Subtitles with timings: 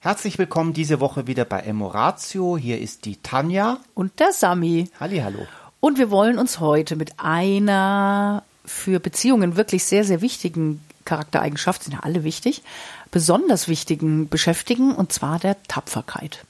[0.00, 2.56] Herzlich willkommen diese Woche wieder bei Emoratio.
[2.56, 4.88] Hier ist die Tanja und der Sami.
[5.00, 5.44] Hallo.
[5.80, 11.94] Und wir wollen uns heute mit einer für Beziehungen wirklich sehr, sehr wichtigen Charaktereigenschaft, sind
[11.94, 12.62] ja alle wichtig,
[13.10, 16.44] besonders wichtigen beschäftigen, und zwar der Tapferkeit.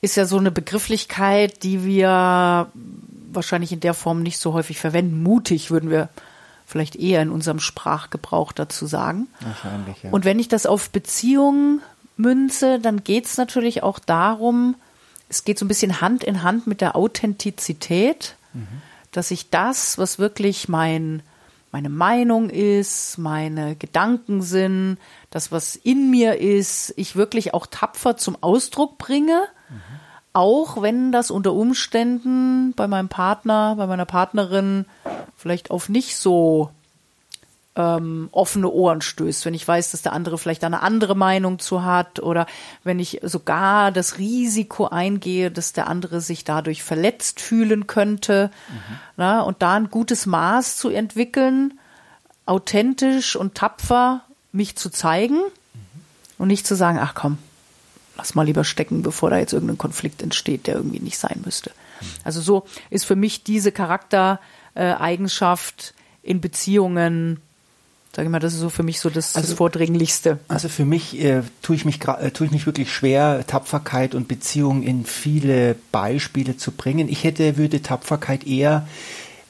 [0.00, 2.68] Ist ja so eine Begrifflichkeit, die wir
[3.32, 5.24] wahrscheinlich in der Form nicht so häufig verwenden.
[5.24, 6.08] Mutig würden wir
[6.68, 9.26] vielleicht eher in unserem Sprachgebrauch dazu sagen.
[9.40, 10.10] Wahrscheinlich, ja.
[10.10, 11.82] Und wenn ich das auf Beziehungen
[12.18, 14.76] münze, dann geht es natürlich auch darum,
[15.28, 18.66] es geht so ein bisschen Hand in Hand mit der Authentizität, mhm.
[19.12, 21.22] dass ich das, was wirklich mein,
[21.70, 24.98] meine Meinung ist, meine Gedanken sind,
[25.30, 29.74] das, was in mir ist, ich wirklich auch tapfer zum Ausdruck bringe, mhm.
[30.32, 34.86] auch wenn das unter Umständen bei meinem Partner, bei meiner Partnerin
[35.36, 36.70] vielleicht auf nicht so
[37.78, 41.84] ähm, offene Ohren stößt, wenn ich weiß, dass der andere vielleicht eine andere Meinung zu
[41.84, 42.46] hat oder
[42.82, 48.50] wenn ich sogar das Risiko eingehe, dass der andere sich dadurch verletzt fühlen könnte.
[48.68, 48.98] Mhm.
[49.16, 51.78] Na, und da ein gutes Maß zu entwickeln,
[52.46, 56.00] authentisch und tapfer mich zu zeigen mhm.
[56.38, 57.38] und nicht zu sagen, ach komm,
[58.16, 61.70] lass mal lieber stecken, bevor da jetzt irgendein Konflikt entsteht, der irgendwie nicht sein müsste.
[62.00, 62.06] Mhm.
[62.24, 67.40] Also so ist für mich diese Charaktereigenschaft in Beziehungen
[68.14, 70.38] Sag ich mal, das ist so für mich so das, also, das Vordringlichste.
[70.48, 74.28] Also für mich äh, tue ich mich äh, tue ich mich wirklich schwer, Tapferkeit und
[74.28, 77.08] Beziehung in viele Beispiele zu bringen.
[77.08, 78.88] Ich hätte würde Tapferkeit eher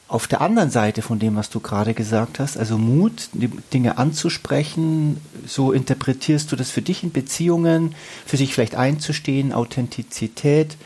[0.09, 3.29] auf der anderen Seite von dem, was du gerade gesagt hast, also Mut,
[3.73, 7.93] Dinge anzusprechen, so interpretierst du das für dich in Beziehungen,
[8.25, 10.77] für sich vielleicht einzustehen, Authentizität,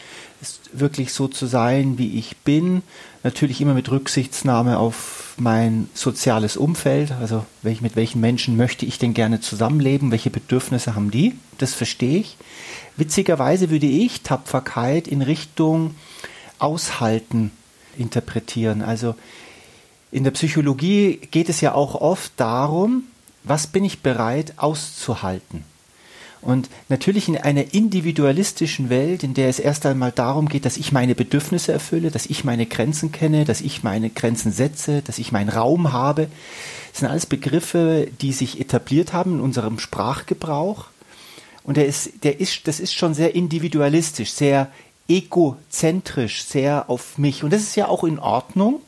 [0.71, 2.83] wirklich so zu sein, wie ich bin,
[3.23, 8.99] natürlich immer mit Rücksichtsnahme auf mein soziales Umfeld, also welch, mit welchen Menschen möchte ich
[8.99, 12.37] denn gerne zusammenleben, welche Bedürfnisse haben die, das verstehe ich.
[12.97, 15.95] Witzigerweise würde ich Tapferkeit in Richtung
[16.59, 17.51] Aushalten
[17.97, 18.81] interpretieren.
[18.81, 19.15] Also
[20.11, 23.03] in der Psychologie geht es ja auch oft darum,
[23.43, 25.65] was bin ich bereit auszuhalten.
[26.43, 30.91] Und natürlich in einer individualistischen Welt, in der es erst einmal darum geht, dass ich
[30.91, 35.31] meine Bedürfnisse erfülle, dass ich meine Grenzen kenne, dass ich meine Grenzen setze, dass ich
[35.31, 36.27] meinen Raum habe,
[36.93, 40.85] das sind alles Begriffe, die sich etabliert haben in unserem Sprachgebrauch.
[41.63, 44.71] Und der ist, der ist, das ist schon sehr individualistisch, sehr
[45.07, 47.43] egozentrisch, sehr auf mich.
[47.43, 48.79] Und das ist ja auch in Ordnung.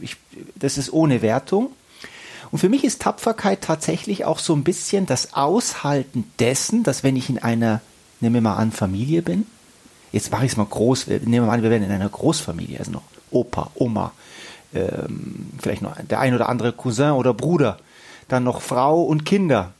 [0.00, 0.16] Ich,
[0.56, 1.70] das ist ohne Wertung.
[2.50, 7.16] Und für mich ist Tapferkeit tatsächlich auch so ein bisschen das Aushalten dessen, dass wenn
[7.16, 7.80] ich in einer,
[8.20, 9.46] nehmen wir mal an, Familie bin,
[10.12, 12.78] jetzt mache ich es mal groß, nehmen wir mal an, wir werden in einer Großfamilie,
[12.78, 14.12] also noch Opa, Oma,
[14.74, 17.78] ähm, vielleicht noch der ein oder andere Cousin oder Bruder,
[18.28, 19.72] dann noch Frau und Kinder.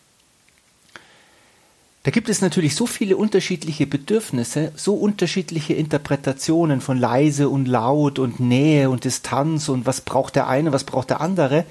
[2.07, 8.21] Da gibt es natürlich so viele unterschiedliche Bedürfnisse, so unterschiedliche Interpretationen von leise und laut
[8.21, 11.65] und Nähe und Distanz und was braucht der eine, was braucht der andere,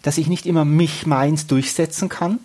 [0.00, 2.38] dass ich nicht immer mich meins durchsetzen kann,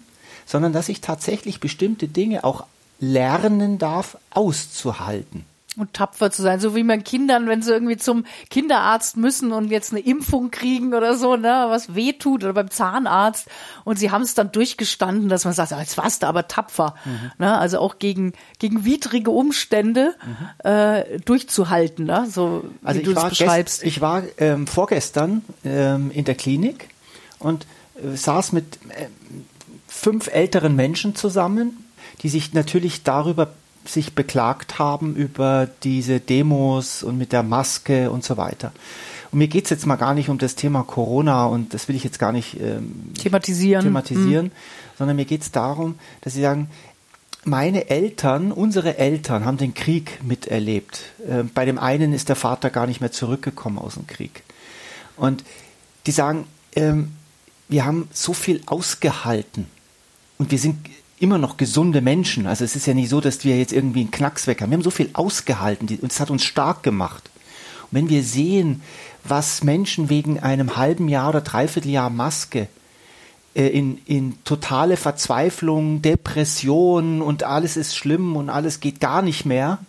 [0.45, 2.65] sondern dass ich tatsächlich bestimmte Dinge auch
[2.99, 5.45] lernen darf auszuhalten
[5.77, 9.69] und tapfer zu sein, so wie man Kindern, wenn sie irgendwie zum Kinderarzt müssen und
[9.69, 13.47] jetzt eine Impfung kriegen oder so, ne, was weh tut oder beim Zahnarzt
[13.83, 17.31] und sie haben es dann durchgestanden, dass man sagt, jetzt warst du aber tapfer, mhm.
[17.37, 20.69] ne, also auch gegen gegen widrige Umstände mhm.
[20.69, 23.83] äh, durchzuhalten, ne, so also wie du es beschreibst.
[23.83, 26.89] ich war ähm, vorgestern ähm, in der Klinik
[27.39, 29.07] und äh, saß mit äh,
[29.87, 31.85] fünf älteren Menschen zusammen,
[32.21, 33.49] die sich natürlich darüber
[33.89, 38.71] sich beklagt haben über diese Demos und mit der Maske und so weiter.
[39.31, 41.95] Und mir geht es jetzt mal gar nicht um das Thema Corona und das will
[41.95, 44.51] ich jetzt gar nicht ähm, thematisieren, thematisieren mhm.
[44.97, 46.69] sondern mir geht es darum, dass sie sagen,
[47.43, 51.03] meine Eltern, unsere Eltern haben den Krieg miterlebt.
[51.27, 54.43] Äh, bei dem einen ist der Vater gar nicht mehr zurückgekommen aus dem Krieg.
[55.15, 55.43] Und
[56.05, 57.13] die sagen, ähm,
[57.69, 59.67] wir haben so viel ausgehalten
[60.37, 60.77] und wir sind
[61.19, 62.47] immer noch gesunde Menschen.
[62.47, 64.69] Also es ist ja nicht so, dass wir jetzt irgendwie einen Knacks weg haben.
[64.69, 67.29] Wir haben so viel ausgehalten und es hat uns stark gemacht.
[67.83, 68.81] Und wenn wir sehen,
[69.23, 72.67] was Menschen wegen einem halben Jahr oder dreiviertel Jahr Maske
[73.55, 79.45] äh, in, in totale Verzweiflung, Depression und alles ist schlimm und alles geht gar nicht
[79.45, 79.79] mehr,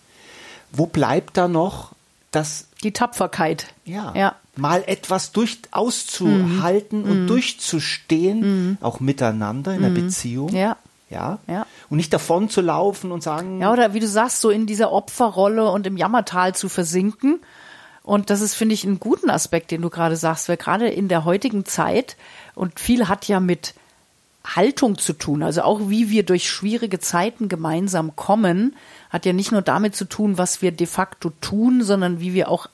[0.72, 1.92] wo bleibt da noch
[2.30, 3.74] das die Tapferkeit.
[3.84, 4.12] Ja.
[4.14, 4.36] ja.
[4.56, 7.10] Mal etwas durch auszuhalten mhm.
[7.10, 7.26] und mhm.
[7.26, 8.78] durchzustehen, mhm.
[8.80, 10.06] auch miteinander in der mhm.
[10.06, 10.54] Beziehung.
[10.54, 10.76] Ja.
[11.10, 11.38] Ja?
[11.46, 11.66] ja.
[11.88, 13.60] Und nicht davon zu laufen und sagen.
[13.60, 17.40] Ja, oder wie du sagst, so in dieser Opferrolle und im Jammertal zu versinken.
[18.02, 21.08] Und das ist, finde ich, einen guten Aspekt, den du gerade sagst, weil gerade in
[21.08, 22.16] der heutigen Zeit
[22.54, 23.74] und viel hat ja mit
[24.44, 25.42] Haltung zu tun.
[25.42, 28.76] Also auch wie wir durch schwierige Zeiten gemeinsam kommen,
[29.10, 32.50] hat ja nicht nur damit zu tun, was wir de facto tun, sondern wie wir
[32.50, 32.68] auch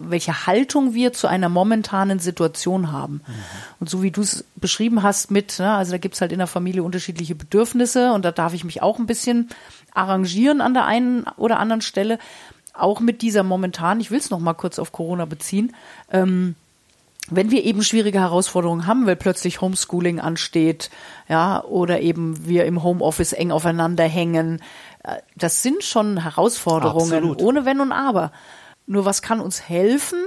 [0.00, 3.22] welche Haltung wir zu einer momentanen Situation haben.
[3.26, 3.32] Mhm.
[3.80, 6.46] Und so wie du es beschrieben hast mit, ne, also da gibt's halt in der
[6.46, 9.48] Familie unterschiedliche Bedürfnisse und da darf ich mich auch ein bisschen
[9.92, 12.18] arrangieren an der einen oder anderen Stelle.
[12.72, 15.74] Auch mit dieser momentan, ich will es noch mal kurz auf Corona beziehen,
[16.10, 16.56] ähm,
[17.30, 20.90] wenn wir eben schwierige Herausforderungen haben, weil plötzlich Homeschooling ansteht,
[21.28, 24.60] ja, oder eben wir im Homeoffice eng aufeinander hängen,
[25.02, 27.42] äh, das sind schon Herausforderungen, Absolut.
[27.42, 28.30] ohne Wenn und Aber.
[28.86, 30.18] Nur was kann uns helfen,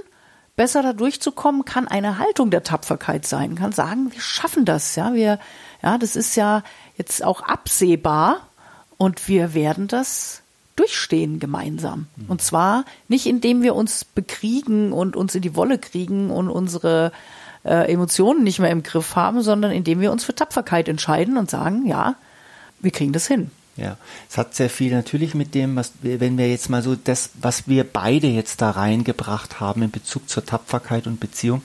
[0.55, 5.13] besser da durchzukommen, kann eine Haltung der Tapferkeit sein, kann sagen, wir schaffen das, ja,
[5.13, 5.39] wir,
[5.83, 6.63] ja, das ist ja
[6.97, 8.47] jetzt auch absehbar
[8.97, 10.41] und wir werden das
[10.75, 12.07] durchstehen gemeinsam.
[12.15, 12.25] Mhm.
[12.29, 17.11] Und zwar nicht, indem wir uns bekriegen und uns in die Wolle kriegen und unsere
[17.63, 21.49] äh, Emotionen nicht mehr im Griff haben, sondern indem wir uns für Tapferkeit entscheiden und
[21.49, 22.15] sagen, ja,
[22.79, 23.51] wir kriegen das hin.
[23.77, 23.97] Ja,
[24.27, 27.67] es hat sehr viel natürlich mit dem, was wenn wir jetzt mal so das, was
[27.67, 31.61] wir beide jetzt da reingebracht haben in Bezug zur Tapferkeit und Beziehung,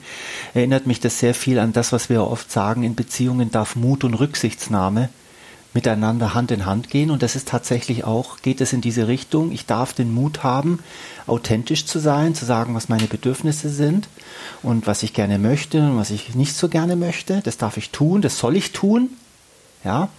[0.53, 4.03] erinnert mich das sehr viel an das, was wir oft sagen, in Beziehungen darf Mut
[4.03, 5.09] und Rücksichtsnahme
[5.73, 7.11] miteinander Hand in Hand gehen.
[7.11, 9.51] Und das ist tatsächlich auch, geht es in diese Richtung.
[9.51, 10.79] Ich darf den Mut haben,
[11.25, 14.07] authentisch zu sein, zu sagen, was meine Bedürfnisse sind
[14.61, 17.41] und was ich gerne möchte und was ich nicht so gerne möchte.
[17.43, 19.09] Das darf ich tun, das soll ich tun.
[19.83, 20.09] Ja.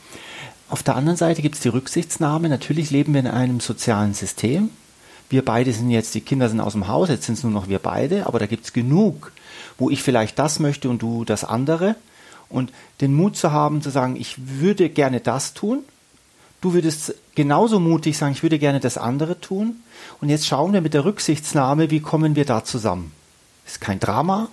[0.75, 2.49] Auf der anderen Seite gibt es die Rücksichtsnahme.
[2.49, 4.71] Natürlich leben wir in einem sozialen System.
[5.31, 7.69] Wir beide sind jetzt, die Kinder sind aus dem Haus, jetzt sind es nur noch
[7.69, 9.31] wir beide, aber da gibt es genug,
[9.79, 11.95] wo ich vielleicht das möchte und du das andere
[12.49, 15.85] und den Mut zu haben, zu sagen, ich würde gerne das tun.
[16.61, 19.77] Du würdest genauso mutig sagen, ich würde gerne das andere tun.
[20.21, 23.13] Und jetzt schauen wir mit der Rücksichtsnahme, wie kommen wir da zusammen.
[23.65, 24.49] Ist kein Drama.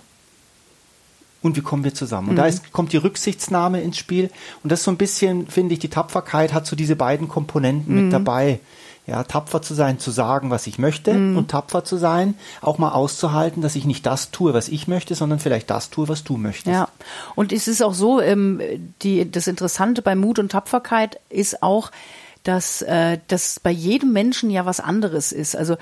[1.42, 2.28] Und wie kommen wir zusammen?
[2.28, 2.38] Und mhm.
[2.38, 4.30] da ist, kommt die Rücksichtsnahme ins Spiel.
[4.62, 8.02] Und das so ein bisschen, finde ich, die Tapferkeit hat so diese beiden Komponenten mhm.
[8.04, 8.60] mit dabei.
[9.04, 11.36] Ja, tapfer zu sein, zu sagen, was ich möchte mhm.
[11.36, 15.16] und tapfer zu sein, auch mal auszuhalten, dass ich nicht das tue, was ich möchte,
[15.16, 16.68] sondern vielleicht das tue, was du möchtest.
[16.68, 16.88] Ja,
[17.34, 18.62] und es ist auch so, ähm,
[19.02, 21.90] die, das Interessante bei Mut und Tapferkeit ist auch,
[22.44, 25.56] dass äh, das bei jedem Menschen ja was anderes ist.
[25.56, 25.76] Also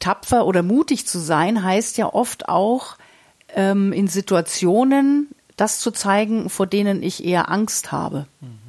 [0.00, 2.96] tapfer oder mutig zu sein heißt ja oft auch
[3.54, 8.26] ähm, in Situationen das zu zeigen, vor denen ich eher Angst habe.
[8.40, 8.68] Mhm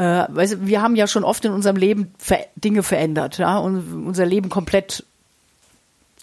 [0.00, 4.06] äh, weißt, wir haben ja schon oft in unserem Leben ver Dinge verändert, ja, und
[4.06, 5.04] unser Leben komplett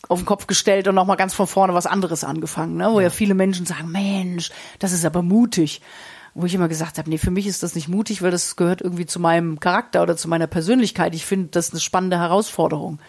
[0.09, 2.89] auf den Kopf gestellt und nochmal ganz von vorne was anderes angefangen, ne?
[2.91, 3.07] wo ja.
[3.07, 5.81] ja viele Menschen sagen, Mensch, das ist aber mutig.
[6.33, 8.81] Wo ich immer gesagt habe, nee, für mich ist das nicht mutig, weil das gehört
[8.81, 11.15] irgendwie zu meinem Charakter oder zu meiner Persönlichkeit.
[11.15, 12.99] Ich finde das eine spannende Herausforderung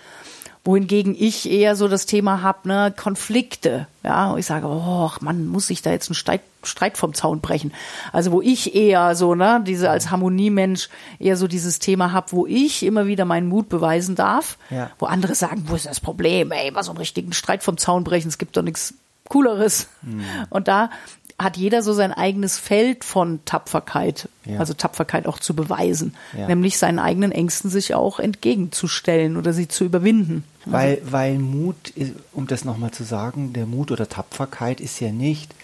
[0.64, 5.46] wohingegen ich eher so das Thema habe, ne, Konflikte, ja, und ich sage, oh man,
[5.46, 7.72] muss ich da jetzt einen Streit, Streit vom Zaun brechen.
[8.12, 10.88] Also wo ich eher so, ne, diese als Harmoniemensch
[11.18, 14.90] eher so dieses Thema habe, wo ich immer wieder meinen Mut beweisen darf, ja.
[14.98, 18.04] wo andere sagen, wo ist das Problem, ey, was so einen richtigen Streit vom Zaun
[18.04, 18.94] brechen, es gibt doch nichts
[19.28, 19.88] Cooleres.
[20.02, 20.24] Mhm.
[20.50, 20.90] Und da
[21.38, 24.58] hat jeder so sein eigenes Feld von Tapferkeit, ja.
[24.58, 26.48] also Tapferkeit auch zu beweisen, ja.
[26.48, 30.44] nämlich seinen eigenen Ängsten sich auch entgegenzustellen oder sie zu überwinden.
[30.64, 31.92] Weil, weil Mut,
[32.32, 35.54] um das nochmal zu sagen, der Mut oder Tapferkeit ist ja nicht,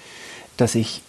[0.57, 1.03] dass ich,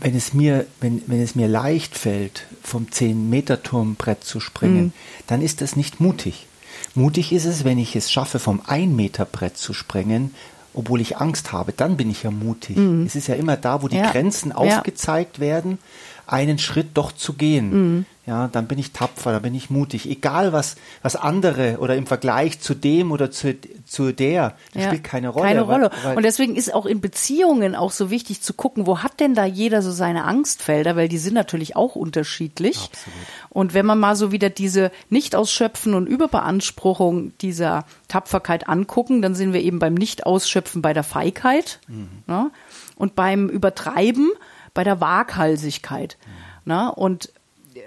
[0.00, 4.92] wenn es mir, wenn, wenn es mir leicht fällt, vom 10-Meter-Turmbrett zu springen, mhm.
[5.26, 6.46] dann ist das nicht mutig.
[6.94, 10.34] Mutig ist es, wenn ich es schaffe, vom 1-Meter-Brett zu springen,
[10.74, 12.76] obwohl ich Angst habe, dann bin ich ja mutig.
[12.76, 13.06] Mhm.
[13.06, 14.10] Es ist ja immer da, wo die ja.
[14.10, 15.78] Grenzen aufgezeigt werden,
[16.26, 17.70] einen Schritt doch zu gehen.
[17.70, 18.06] Mhm.
[18.26, 20.08] Ja, dann bin ich tapfer, dann bin ich mutig.
[20.08, 23.54] Egal was, was andere oder im Vergleich zu dem oder zu,
[23.84, 25.46] zu der, das ja, spielt keine Rolle.
[25.46, 25.90] Keine Rolle.
[26.02, 29.34] Weil, und deswegen ist auch in Beziehungen auch so wichtig zu gucken, wo hat denn
[29.34, 32.76] da jeder so seine Angstfelder, weil die sind natürlich auch unterschiedlich.
[32.76, 33.18] Absolut.
[33.50, 39.52] Und wenn man mal so wieder diese Nicht-Ausschöpfen und Überbeanspruchung dieser Tapferkeit angucken, dann sind
[39.52, 42.08] wir eben beim Nicht-Ausschöpfen bei der Feigheit mhm.
[42.26, 42.50] ne?
[42.96, 44.30] und beim Übertreiben
[44.72, 46.16] bei der Waghalsigkeit.
[46.64, 46.72] Mhm.
[46.72, 46.94] Ne?
[46.94, 47.30] Und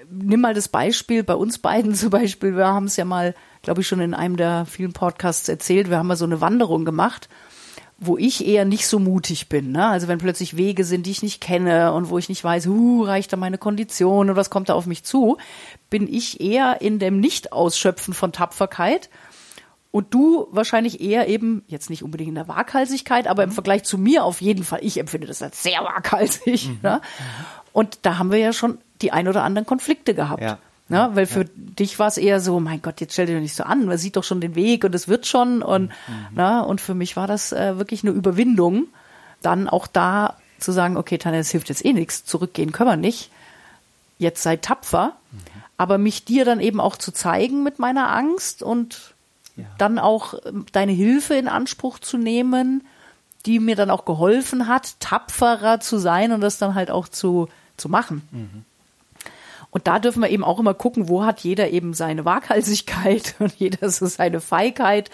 [0.10, 2.56] nimm mal das Beispiel bei uns beiden zum Beispiel.
[2.56, 5.90] Wir haben es ja mal, glaube ich, schon in einem der vielen Podcasts erzählt.
[5.90, 7.30] Wir haben mal so eine Wanderung gemacht,
[8.00, 9.72] wo ich eher nicht so mutig bin.
[9.72, 9.88] Ne?
[9.88, 13.04] Also wenn plötzlich Wege sind, die ich nicht kenne und wo ich nicht weiß, huh,
[13.04, 15.38] reicht da meine Kondition oder was kommt da auf mich zu,
[15.90, 19.10] bin ich eher in dem Nicht-Ausschöpfen von Tapferkeit.
[19.90, 23.98] Und du wahrscheinlich eher eben, jetzt nicht unbedingt in der Waghalsigkeit, aber im Vergleich zu
[23.98, 26.68] mir auf jeden Fall, ich empfinde das als sehr waghalsig.
[26.68, 26.80] Mhm.
[26.84, 27.02] Ne?
[27.72, 30.42] Und da haben wir ja schon die ein oder anderen Konflikte gehabt.
[30.42, 30.58] Ja.
[30.90, 31.10] Ne?
[31.14, 31.50] Weil für ja.
[31.56, 33.98] dich war es eher so, mein Gott, jetzt stell dich doch nicht so an, man
[33.98, 35.62] sieht doch schon den Weg und es wird schon.
[35.62, 36.36] Und, mhm.
[36.36, 36.66] ne?
[36.66, 38.88] und für mich war das äh, wirklich eine Überwindung,
[39.42, 42.98] dann auch da zu sagen, okay, Tanja, das hilft jetzt eh nichts, zurückgehen können wir
[42.98, 43.30] nicht.
[44.18, 45.38] jetzt sei tapfer, mhm.
[45.78, 49.14] aber mich dir dann eben auch zu zeigen mit meiner Angst und
[49.58, 49.66] ja.
[49.78, 52.88] dann auch ähm, deine Hilfe in Anspruch zu nehmen,
[53.46, 57.50] die mir dann auch geholfen hat, tapferer zu sein und das dann halt auch zu,
[57.76, 58.28] zu machen.
[58.32, 58.66] Mhm.
[59.70, 63.54] Und da dürfen wir eben auch immer gucken, wo hat jeder eben seine Waghalsigkeit und
[63.56, 65.10] jeder so seine Feigheit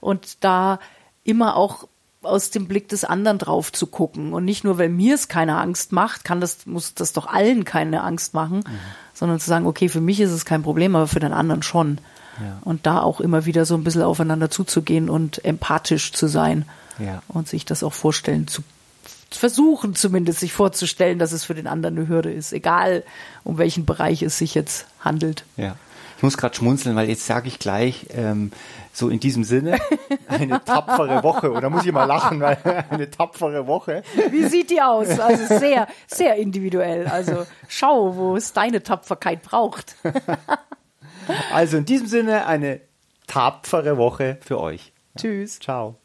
[0.00, 0.78] und da
[1.24, 1.88] immer auch
[2.22, 5.58] aus dem Blick des anderen drauf zu gucken und nicht nur, weil mir es keine
[5.58, 8.78] Angst macht, kann das muss das doch allen keine Angst machen, mhm.
[9.14, 11.98] sondern zu sagen, okay, für mich ist es kein Problem, aber für den anderen schon.
[12.40, 12.58] Ja.
[12.62, 16.66] Und da auch immer wieder so ein bisschen aufeinander zuzugehen und empathisch zu sein
[16.98, 17.22] ja.
[17.28, 18.62] und sich das auch vorstellen zu
[19.38, 23.04] versuchen zumindest sich vorzustellen, dass es für den anderen eine Hürde ist, egal
[23.44, 25.44] um welchen Bereich es sich jetzt handelt.
[25.56, 25.76] Ja.
[26.16, 28.50] Ich muss gerade schmunzeln, weil jetzt sage ich gleich, ähm,
[28.90, 29.78] so in diesem Sinne,
[30.28, 31.52] eine tapfere Woche.
[31.52, 32.56] Oder muss ich mal lachen, weil
[32.90, 34.02] eine tapfere Woche.
[34.30, 35.18] Wie sieht die aus?
[35.20, 37.06] Also sehr, sehr individuell.
[37.06, 39.96] Also schau, wo es deine Tapferkeit braucht.
[41.52, 42.80] Also in diesem Sinne eine
[43.26, 44.92] tapfere Woche für euch.
[45.16, 45.58] Tschüss.
[45.58, 45.96] Ciao.